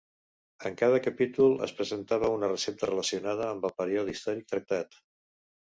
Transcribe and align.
En 0.69 0.77
cada 0.79 1.01
capítol 1.07 1.53
es 1.67 1.75
presentava 1.81 2.33
una 2.39 2.49
recepta 2.55 2.91
relacionada 2.93 3.47
amb 3.53 3.69
el 3.71 3.79
període 3.85 4.17
històric 4.17 4.51
tractat. 4.55 5.01